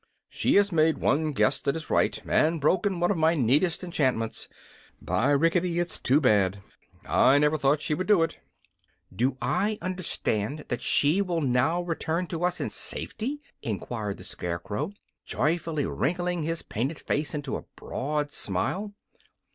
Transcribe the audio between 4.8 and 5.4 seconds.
By